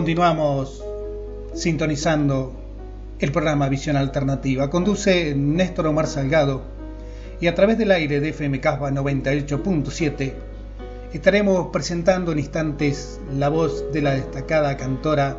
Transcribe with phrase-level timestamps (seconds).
[0.00, 0.82] Continuamos
[1.52, 2.54] sintonizando
[3.18, 4.70] el programa Visión Alternativa.
[4.70, 6.62] Conduce Néstor Omar Salgado
[7.38, 10.32] y a través del aire de FM Casba 98.7
[11.12, 15.36] estaremos presentando en instantes la voz de la destacada cantora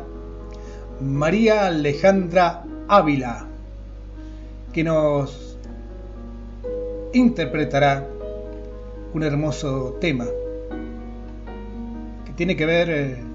[1.00, 3.48] María Alejandra Ávila,
[4.72, 5.58] que nos
[7.12, 8.06] interpretará
[9.12, 10.28] un hermoso tema
[12.26, 13.31] que tiene que ver eh,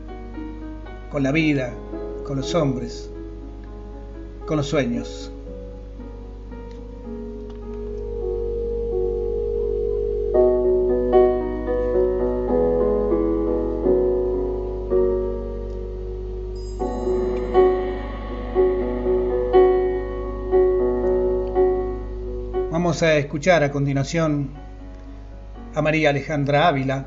[1.11, 1.73] con la vida,
[2.25, 3.09] con los hombres,
[4.45, 5.31] con los sueños.
[22.71, 24.49] Vamos a escuchar a continuación
[25.73, 27.05] a María Alejandra Ávila,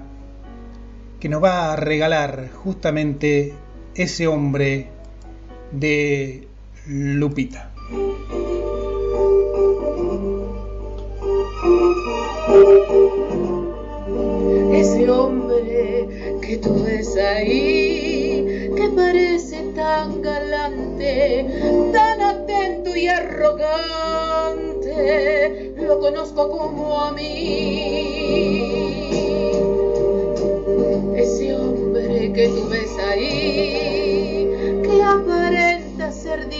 [1.18, 3.54] que nos va a regalar justamente
[4.02, 4.86] ese hombre
[5.72, 6.48] de
[6.86, 7.70] Lupita.
[14.72, 23.74] Ese hombre que tú ves ahí, que parece tan galante, tan atento y arrogante,
[25.76, 27.99] lo conozco como a mí.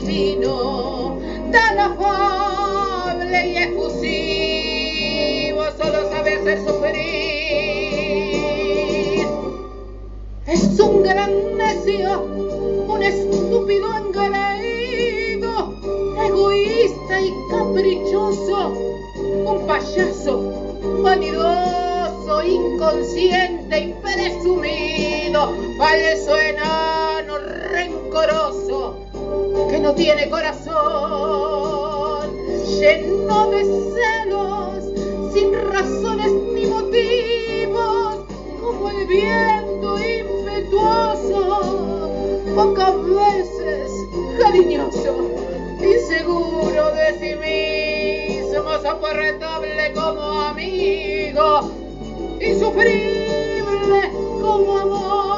[0.01, 1.19] Divino,
[1.53, 7.01] tan afable y efusivo, solo sabe hacer sufrir.
[10.47, 12.23] Es un gran necio,
[12.89, 15.75] un estúpido engreído,
[16.25, 18.73] egoísta y caprichoso,
[19.45, 20.41] un payaso
[21.03, 26.70] vanidoso, inconsciente y presumido, falso enano
[29.91, 30.71] no tiene corazón,
[32.79, 34.85] lleno de celos,
[35.35, 38.21] sin razones ni motivos,
[38.61, 41.41] como el viento impetuoso,
[42.55, 43.91] pocas veces
[44.39, 45.29] cariñoso,
[45.81, 51.69] inseguro de sí mismo, soportable como amigo,
[52.41, 55.30] insufrible como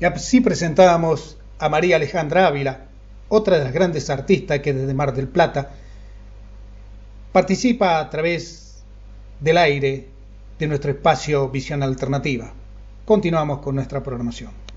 [0.00, 2.86] Y así presentábamos a María Alejandra Ávila,
[3.28, 5.70] otra de las grandes artistas que desde Mar del Plata
[7.32, 8.82] participa a través
[9.40, 10.08] del aire
[10.58, 12.52] de nuestro espacio Visión Alternativa.
[13.04, 14.67] Continuamos con nuestra programación.